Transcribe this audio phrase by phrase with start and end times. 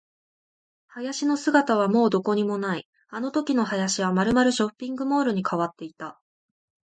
[0.87, 2.87] 林の姿はもうどこにもない。
[3.09, 6.19] あのときの林はまるまるショッピングモールに変わっていた。